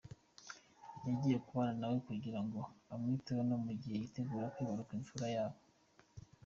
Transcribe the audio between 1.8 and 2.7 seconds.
na we kugira ngo